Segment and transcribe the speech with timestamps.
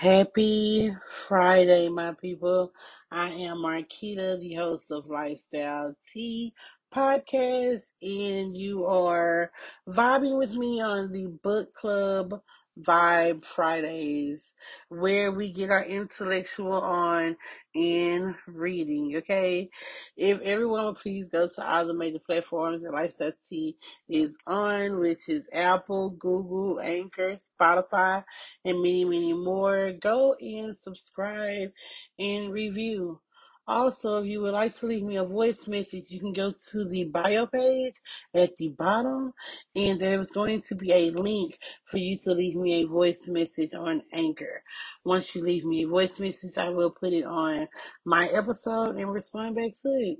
[0.00, 2.72] Happy Friday, my people.
[3.10, 6.54] I am Marquita, the host of Lifestyle Tea
[6.90, 9.52] Podcast, and you are
[9.86, 12.40] vibing with me on the Book Club
[12.82, 14.54] Vibe Fridays,
[14.88, 17.36] where we get our intellectual on
[17.74, 19.16] in reading.
[19.18, 19.70] Okay,
[20.16, 23.76] if everyone would please go to all the major platforms that Lifestyle Tea
[24.08, 28.24] is on, which is Apple, Google, Anchor, Spotify
[28.64, 29.92] and many, many more.
[29.92, 31.70] Go and subscribe
[32.18, 33.20] and review.
[33.70, 36.84] Also, if you would like to leave me a voice message, you can go to
[36.88, 37.94] the bio page
[38.34, 39.32] at the bottom,
[39.76, 43.28] and there is going to be a link for you to leave me a voice
[43.28, 44.64] message on Anchor.
[45.04, 47.68] Once you leave me a voice message, I will put it on
[48.04, 50.18] my episode and respond back to it.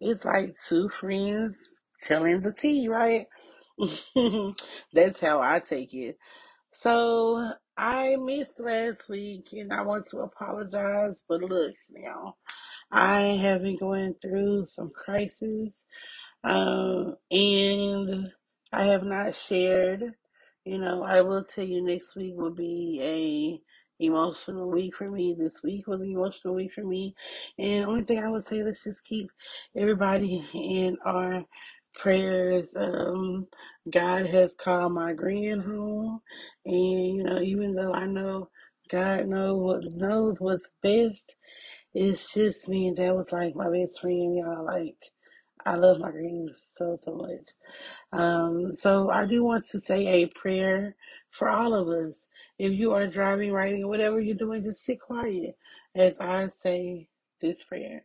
[0.00, 1.56] It's like two friends
[2.02, 3.26] telling the tea, right?
[4.92, 6.18] That's how I take it.
[6.72, 12.34] So I missed last week and I want to apologize, but look now,
[12.92, 15.84] I have been going through some crisis
[16.44, 18.32] um, and
[18.72, 20.02] I have not shared.
[20.64, 25.34] You know, I will tell you next week will be a emotional week for me.
[25.38, 27.14] This week was an emotional week for me.
[27.58, 29.30] And the only thing I would say, let's just keep
[29.76, 31.44] everybody in our
[31.94, 32.74] prayers.
[32.76, 33.46] Um,
[33.90, 36.20] God has called my grand home,
[36.64, 38.48] and you know, even though I know
[38.90, 41.36] God know what knows what's best,
[41.94, 42.92] it's just me.
[42.96, 44.64] That was like my best friend, y'all.
[44.66, 44.96] Like
[45.66, 47.50] I love my greens so so much.
[48.12, 50.96] Um, so I do want to say a prayer
[51.32, 52.26] for all of us.
[52.58, 55.56] If you are driving, writing, whatever you're doing, just sit quiet
[55.96, 57.08] as I say
[57.40, 58.04] this prayer.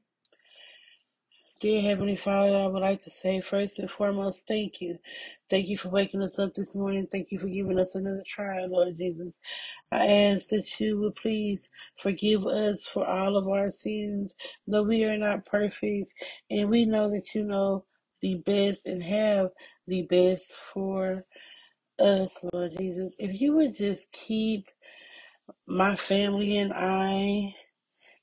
[1.59, 4.99] Dear Heavenly Father, I would like to say first and foremost, thank you.
[5.49, 7.07] Thank you for waking us up this morning.
[7.11, 9.39] Thank you for giving us another try, Lord Jesus.
[9.91, 14.35] I ask that you would please forgive us for all of our sins,
[14.67, 16.13] though we are not perfect,
[16.51, 17.85] and we know that you know
[18.21, 19.49] the best and have
[19.87, 21.25] the best for
[21.99, 23.15] us, Lord Jesus.
[23.19, 24.67] If you would just keep
[25.67, 27.55] my family and I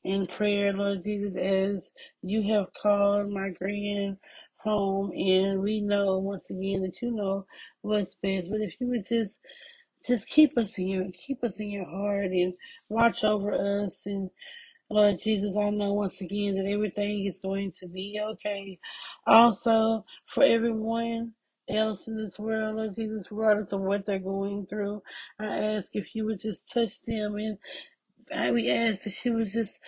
[0.05, 1.91] in prayer, Lord Jesus, as
[2.23, 4.19] you have called my grand
[4.59, 7.47] home, and we know once again that you know
[7.83, 8.51] what's best.
[8.51, 9.41] But if you would just
[10.07, 12.55] just keep us in your keep us in your heart and
[12.89, 13.53] watch over
[13.85, 14.31] us and
[14.91, 18.79] Lord Jesus, I know once again that everything is going to be okay.
[19.27, 21.33] Also, for everyone
[21.69, 25.03] else in this world, Lord Jesus, regardless of what they're going through,
[25.41, 27.59] I ask if you would just touch them and
[28.53, 29.81] we ask that she would just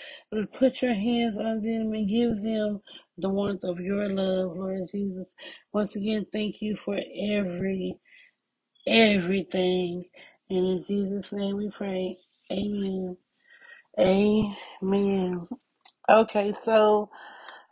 [0.55, 2.81] put your hands on them and give them
[3.19, 5.35] the warmth of your love, Lord Jesus.
[5.73, 7.97] Once again, thank you for every
[8.87, 10.05] everything.
[10.51, 12.15] And in Jesus' name we pray.
[12.53, 13.17] Amen.
[13.99, 15.49] Amen.
[16.09, 17.11] Okay, so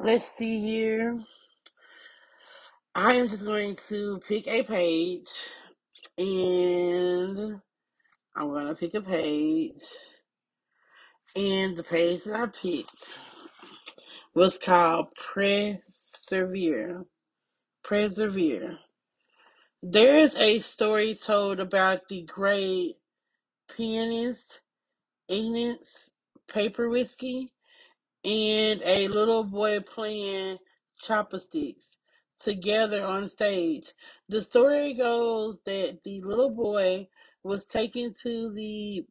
[0.00, 1.20] let's see here.
[2.94, 5.28] I am just going to pick a page
[6.18, 7.60] and
[8.36, 9.82] I'm going to pick a page.
[11.36, 13.18] And the page that I picked
[14.34, 17.06] was called Persevere.
[17.82, 18.78] Persevere.
[19.82, 22.98] There is a story told about the great
[23.76, 24.60] pianist
[25.28, 26.10] Ignaz
[26.48, 27.50] Paderewski
[28.24, 30.58] and a little boy playing
[31.02, 31.96] chopsticks
[32.40, 33.92] together on stage.
[34.28, 37.08] The story goes that the little boy
[37.42, 39.04] was taken to the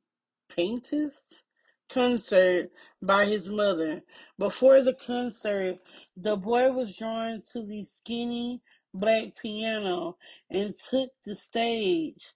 [0.57, 1.42] Paintist
[1.89, 2.69] concert
[3.01, 4.01] by his mother.
[4.37, 5.79] Before the concert,
[6.15, 8.61] the boy was drawn to the skinny
[8.93, 10.17] black piano
[10.49, 12.33] and took the stage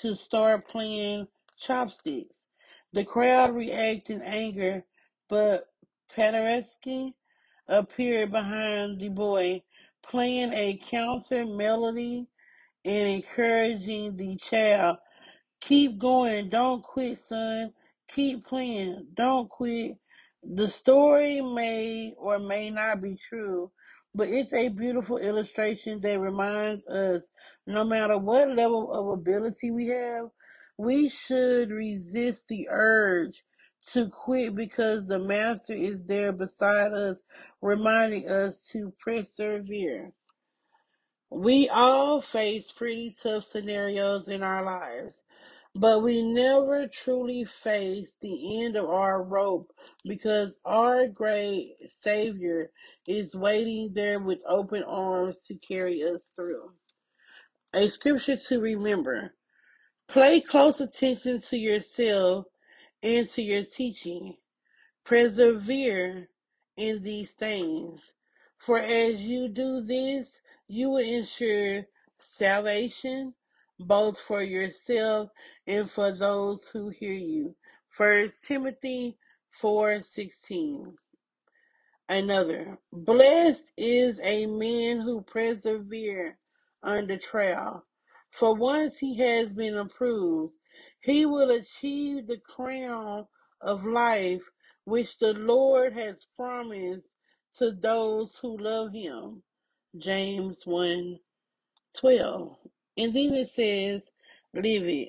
[0.00, 2.46] to start playing chopsticks.
[2.92, 4.84] The crowd reacted in anger,
[5.28, 5.66] but
[6.16, 7.14] Paderewski
[7.68, 9.62] appeared behind the boy,
[10.02, 12.26] playing a counter melody
[12.84, 14.98] and encouraging the child
[15.62, 16.48] Keep going.
[16.48, 17.72] Don't quit, son.
[18.14, 19.06] Keep playing.
[19.14, 19.96] Don't quit.
[20.42, 23.70] The story may or may not be true,
[24.14, 27.30] but it's a beautiful illustration that reminds us
[27.66, 30.26] no matter what level of ability we have,
[30.76, 33.44] we should resist the urge
[33.92, 37.20] to quit because the master is there beside us,
[37.60, 40.12] reminding us to persevere.
[41.30, 45.22] We all face pretty tough scenarios in our lives,
[45.74, 49.72] but we never truly face the end of our rope
[50.04, 52.70] because our great Savior
[53.06, 56.72] is waiting there with open arms to carry us through.
[57.72, 59.34] A scripture to remember.
[60.08, 62.44] Pay close attention to yourself
[63.02, 64.36] and to your teaching.
[65.04, 66.28] Persevere
[66.76, 68.12] in these things.
[68.58, 70.38] For as you do this,
[70.68, 71.86] you will ensure
[72.18, 73.32] salvation
[73.78, 75.30] both for yourself
[75.66, 77.54] and for those who hear you.
[77.90, 79.16] First Timothy
[79.50, 80.96] four sixteen.
[82.08, 86.38] Another, blessed is a man who persevere
[86.82, 87.86] under trial.
[88.30, 90.54] For once he has been approved,
[91.00, 93.26] he will achieve the crown
[93.60, 94.42] of life
[94.84, 97.10] which the Lord has promised
[97.58, 99.42] to those who love him.
[99.98, 101.18] James 1
[101.98, 102.56] twelve.
[102.96, 104.10] And then it says,
[104.54, 105.08] Live it.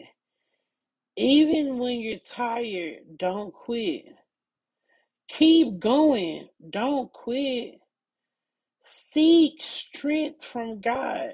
[1.18, 4.06] Even when you're tired, don't quit.
[5.30, 6.50] Keep going.
[6.71, 7.80] Don't quit.
[8.83, 11.33] Seek strength from God.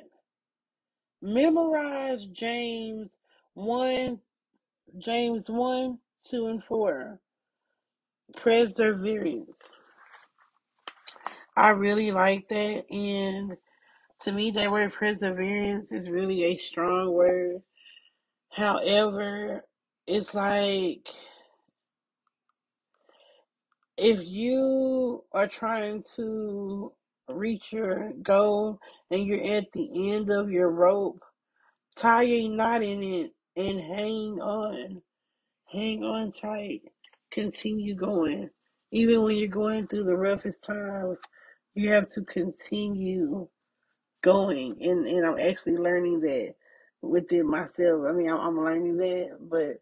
[1.22, 3.18] Memorize James
[3.56, 4.20] 1,
[5.00, 6.00] James 1,
[6.30, 7.20] 2, and 4.
[8.38, 9.80] Perseverance.
[11.58, 12.86] I really like that.
[12.92, 13.58] And
[14.22, 17.62] to me, that word perseverance is really a strong word.
[18.52, 19.64] However,
[20.08, 21.08] it's like
[23.98, 26.92] if you are trying to
[27.30, 28.80] reach your goal
[29.12, 31.24] and you're at the end of your rope,
[31.96, 35.02] tie a knot in it and hang on.
[35.72, 36.82] Hang on tight.
[37.32, 38.50] Continue going.
[38.92, 41.22] Even when you're going through the roughest times,
[41.76, 43.48] you have to continue
[44.22, 44.78] going.
[44.82, 46.56] And, and I'm actually learning that
[47.02, 48.06] within myself.
[48.08, 49.82] I mean, I'm, I'm learning that, but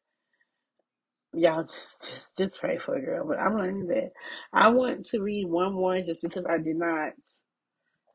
[1.33, 3.27] y'all just, just just pray for a girl.
[3.27, 4.11] But I'm learning that.
[4.53, 7.13] I want to read one more just because I did not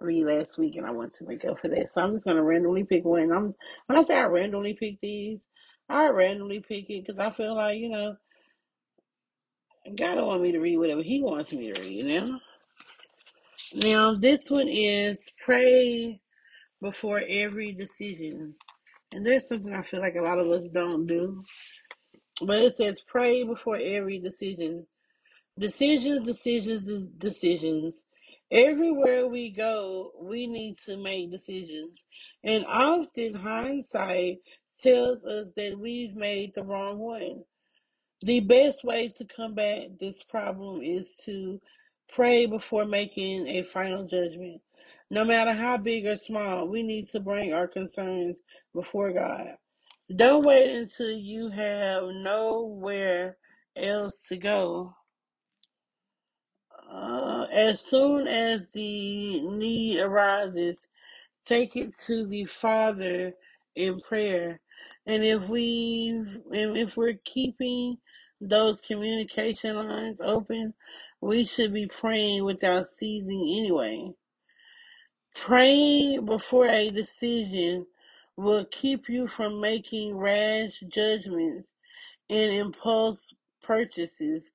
[0.01, 1.89] read last week and I want to make up for that.
[1.89, 3.33] So I'm just gonna randomly pick one.
[3.33, 3.55] I'm
[3.87, 5.47] when I say I randomly pick these,
[5.89, 8.17] I randomly pick it because I feel like you know
[9.97, 11.93] God don't want me to read whatever He wants me to read.
[11.93, 12.39] You know.
[13.75, 16.21] Now this one is pray
[16.83, 18.55] before every decision,
[19.13, 21.43] and there's something I feel like a lot of us don't do.
[22.43, 24.87] But it says pray before every decision.
[25.59, 28.03] Decisions, decisions, decisions.
[28.51, 32.05] Everywhere we go, we need to make decisions.
[32.45, 34.39] And often hindsight
[34.83, 37.45] tells us that we've made the wrong one.
[38.21, 41.59] The best way to combat this problem is to
[42.15, 44.61] pray before making a final judgment.
[45.11, 48.39] No matter how big or small, we need to bring our concerns
[48.75, 49.57] before God.
[50.15, 53.37] Don't wait until you have nowhere
[53.77, 54.95] else to go
[56.93, 60.87] uh, as soon as the need arises,
[61.47, 63.33] take it to the Father
[63.75, 64.61] in prayer.
[65.07, 66.09] And if we
[66.53, 67.97] and if we're keeping
[68.41, 70.75] those communication lines open,
[71.23, 74.13] we should be praying without ceasing anyway.
[75.37, 77.87] Praying before a decision
[78.37, 81.71] will keep you from making rash judgments
[82.29, 83.33] and impulse
[83.63, 84.51] purchases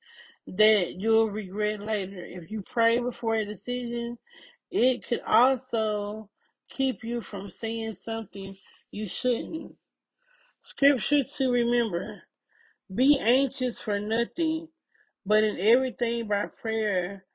[0.47, 2.25] that you'll regret later.
[2.25, 4.17] If you pray before a decision,
[4.71, 6.29] it could also
[6.69, 8.57] keep you from saying something
[8.91, 9.75] you shouldn't.
[10.61, 12.23] Scripture to remember
[12.93, 14.69] Be anxious for nothing,
[15.27, 17.25] but in everything by prayer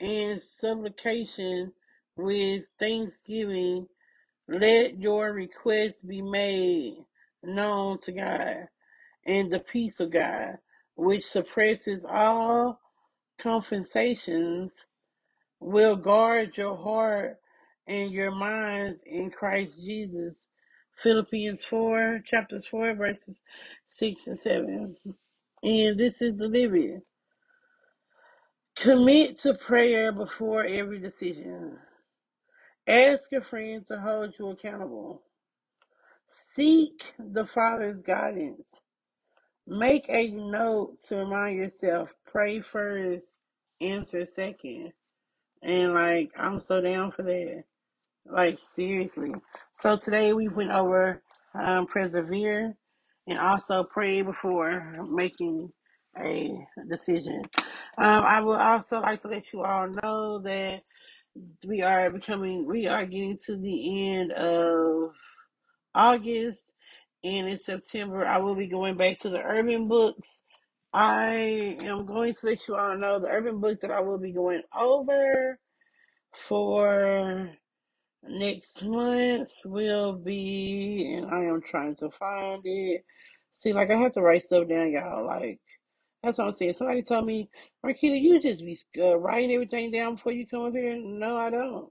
[0.00, 1.72] and supplication
[2.16, 3.88] with thanksgiving,
[4.48, 7.04] let your requests be made
[7.42, 8.68] known to God
[9.26, 10.58] and the peace of God,
[10.96, 12.80] which suppresses all
[13.38, 14.72] compensations,
[15.60, 17.38] will guard your heart
[17.86, 20.46] and your minds in Christ Jesus.
[20.96, 23.40] Philippians 4, chapters 4, verses
[23.90, 24.96] 6 and 7.
[25.62, 27.02] And this is the living.
[28.80, 31.78] Commit to prayer before every decision.
[32.88, 35.22] Ask a friend to hold you accountable.
[36.30, 38.68] Seek the Father's guidance
[39.66, 43.26] Make a note to remind yourself, pray first,
[43.80, 44.92] answer second.
[45.62, 47.64] And like, I'm so down for that.
[48.26, 49.32] Like, seriously.
[49.74, 51.22] So today we went over
[51.54, 52.76] um, persevere
[53.28, 55.72] and also pray before making
[56.18, 57.42] a decision.
[57.98, 60.82] Um, I would also like to let you all know that
[61.66, 65.12] we are becoming, we are getting to the end of
[65.94, 66.72] August
[67.22, 70.40] and in September I will be going back to the urban books.
[70.92, 74.32] I am going to let you all know the urban book that I will be
[74.32, 75.58] going over
[76.34, 77.50] for
[78.24, 83.04] next month will be, and I am trying to find it.
[83.52, 85.26] See, like I have to write stuff down, y'all.
[85.26, 85.60] Like
[86.22, 86.74] That's what I'm saying.
[86.74, 87.48] Somebody told me,
[87.84, 90.96] Marquita, you just be uh, writing everything down before you come up here.
[91.02, 91.90] No, I don't.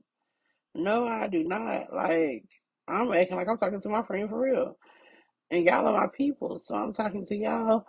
[0.76, 1.94] No, I do not.
[1.94, 2.46] Like,
[2.88, 4.78] I'm acting like I'm talking to my friend for real.
[5.52, 6.60] And y'all are my people.
[6.60, 7.86] So I'm talking to y'all.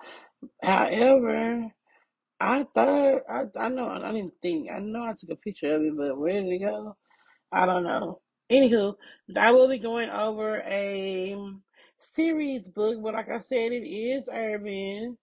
[0.62, 1.68] However,
[2.40, 5.82] I thought, I, I know, I didn't think, I know I took a picture of
[5.82, 6.96] it, but where did it go?
[7.52, 8.20] I don't know.
[8.50, 8.94] Anywho,
[9.36, 11.36] I will be going over a
[12.00, 15.18] series book, but like I said, it is urban.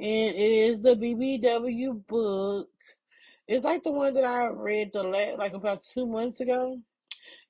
[0.00, 2.70] And it is the BBW book.
[3.46, 6.78] It's like the one that I read the la- like about two months ago.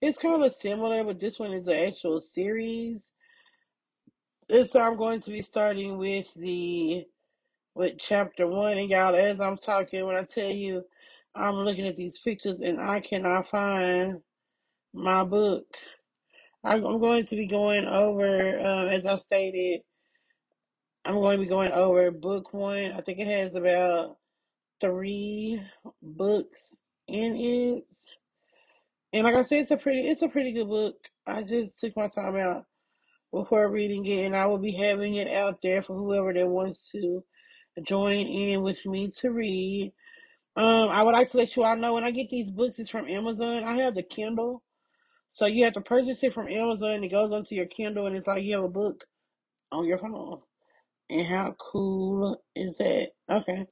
[0.02, 3.12] It's kind of similar, but this one is an actual series.
[4.48, 7.04] And so I'm going to be starting with the
[7.76, 8.78] with chapter one.
[8.78, 10.82] And y'all, as I'm talking, when I tell you,
[11.36, 14.22] I'm looking at these pictures and I cannot find
[14.92, 15.66] my book.
[16.64, 19.82] I'm going to be going over, um, as I stated,
[21.04, 22.92] I'm going to be going over book one.
[22.92, 24.18] I think it has about
[24.80, 25.62] three
[26.02, 26.76] books
[27.08, 27.84] in it.
[29.12, 30.96] And like I said, it's a pretty it's a pretty good book.
[31.26, 32.66] I just took my time out
[33.32, 36.90] before reading it and I will be having it out there for whoever that wants
[36.92, 37.24] to
[37.82, 39.92] join in with me to read.
[40.56, 42.90] Um, I would like to let you all know when I get these books it's
[42.90, 43.64] from Amazon.
[43.64, 44.62] I have the Kindle.
[45.32, 47.02] So you have to purchase it from Amazon.
[47.02, 49.04] It goes onto your Kindle and it's like you have a book
[49.72, 50.40] on your phone.
[51.10, 53.08] And how cool is that?
[53.30, 53.66] Okay.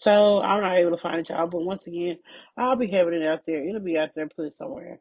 [0.00, 1.46] So I'm not able to find it, y'all.
[1.46, 2.18] But once again,
[2.56, 3.66] I'll be having it out there.
[3.66, 5.00] It'll be out there put somewhere.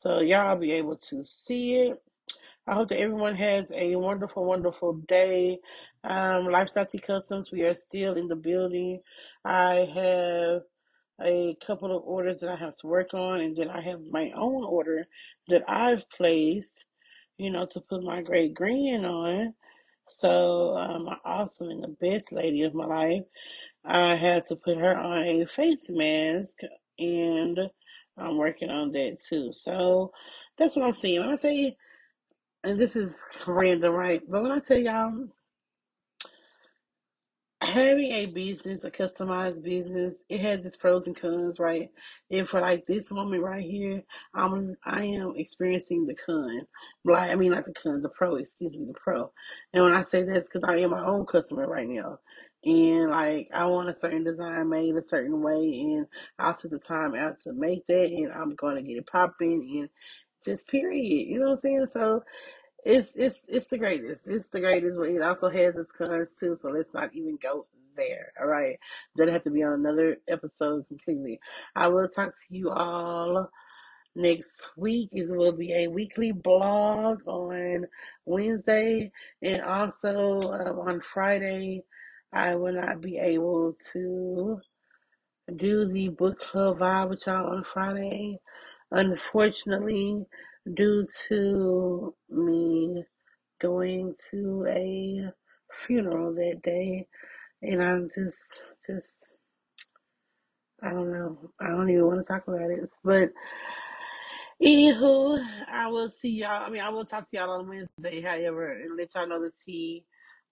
[0.00, 2.02] So y'all be able to see it.
[2.66, 5.58] I hope that everyone has a wonderful, wonderful day.
[6.04, 9.00] Um, Lifestyle Tea Customs, we are still in the building.
[9.44, 10.62] I have
[11.22, 14.32] a couple of orders that I have to work on, and then I have my
[14.36, 15.06] own order
[15.48, 16.86] that I've placed,
[17.38, 19.54] you know, to put my great green on.
[20.08, 23.24] So, um, my awesome and the best lady of my life,
[23.84, 26.58] I had to put her on a face mask,
[26.98, 27.58] and
[28.18, 29.52] I'm working on that too.
[29.54, 30.12] So,
[30.58, 31.20] that's what I'm seeing.
[31.20, 31.76] When I say,
[32.64, 34.22] and this is random, right?
[34.28, 35.28] But when I tell y'all,
[37.66, 41.90] having a business, a customized business, it has its pros and cons, right?
[42.30, 44.02] And for like this moment right here,
[44.34, 46.62] I'm I am experiencing the con,
[47.04, 49.32] like I mean not the con, the pro, excuse me, the pro.
[49.74, 52.18] And when I say that's because I am my own customer right now,
[52.64, 56.06] and like I want a certain design made a certain way, and
[56.38, 59.90] I took the time out to make that, and I'm to get it popping, and
[60.44, 61.28] just period.
[61.28, 61.86] You know what I'm saying?
[61.88, 62.22] So
[62.84, 64.28] it's it's it's the greatest.
[64.28, 66.56] It's the greatest, but it also has its cons too.
[66.56, 68.32] So let's not even go there.
[68.40, 68.78] All right,
[69.16, 71.40] doesn't have to be on another episode completely.
[71.74, 73.50] I will talk to you all
[74.14, 75.10] next week.
[75.12, 77.86] It will be a weekly blog on
[78.26, 79.10] Wednesday,
[79.42, 81.84] and also um, on Friday.
[82.32, 84.60] I will not be able to
[85.56, 88.40] do the book club vibe with y'all on Friday.
[88.90, 90.26] Unfortunately,
[90.72, 93.04] due to me
[93.60, 95.32] going to a
[95.72, 97.06] funeral that day,
[97.62, 98.40] and I'm just,
[98.86, 99.42] just,
[100.82, 101.50] I don't know.
[101.60, 102.88] I don't even want to talk about it.
[103.02, 103.30] But
[104.62, 106.64] anywho, I will see y'all.
[106.64, 109.52] I mean, I will talk to y'all on Wednesday, however, and let y'all know the
[109.64, 110.04] tea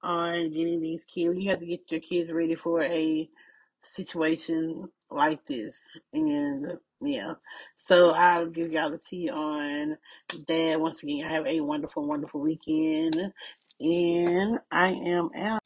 [0.02, 1.36] on getting these kids.
[1.38, 3.28] You have to get your kids ready for a
[3.84, 5.78] situation like this,
[6.12, 7.34] and yeah.
[7.78, 9.96] So I'll give y'all the tea on
[10.48, 10.80] that.
[10.80, 13.32] Once again, I have a wonderful, wonderful weekend.
[13.80, 15.61] And I am out.